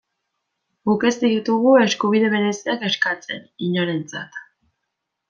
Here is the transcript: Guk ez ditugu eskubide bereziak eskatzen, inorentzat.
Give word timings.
Guk 0.91 1.03
ez 1.09 1.11
ditugu 1.23 1.73
eskubide 1.83 2.31
bereziak 2.37 2.87
eskatzen, 2.91 3.45
inorentzat. 3.67 4.41